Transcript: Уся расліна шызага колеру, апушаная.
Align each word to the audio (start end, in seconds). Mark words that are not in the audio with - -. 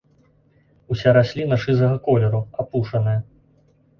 Уся 0.93 1.09
расліна 1.17 1.59
шызага 1.65 1.97
колеру, 2.07 2.39
апушаная. 2.63 3.17